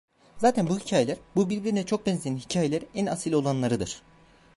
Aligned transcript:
Zaten 0.39 0.69
bu 0.69 0.79
hikayeler, 0.79 1.17
bu 1.35 1.49
birbirine 1.49 1.85
çok 1.85 2.05
benzeyen 2.05 2.37
hikayeler 2.37 2.81
en 2.95 3.05
asil 3.05 3.33
olanlarıdır. 3.33 4.01